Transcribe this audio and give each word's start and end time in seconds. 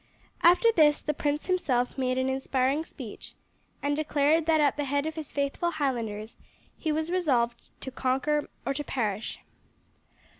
After 0.41 0.71
this 0.71 0.99
the 0.99 1.13
prince 1.13 1.45
himself 1.45 1.95
made 1.95 2.17
an 2.17 2.27
inspiring 2.27 2.83
speech, 2.85 3.35
and 3.83 3.95
declared 3.95 4.47
that 4.47 4.59
at 4.59 4.75
the 4.75 4.85
head 4.85 5.05
of 5.05 5.13
his 5.13 5.31
faithful 5.31 5.69
Highlanders 5.69 6.37
he 6.75 6.91
was 6.91 7.11
resolved 7.11 7.69
to 7.81 7.91
conquer 7.91 8.49
or 8.65 8.73
to 8.73 8.83
perish. 8.83 9.37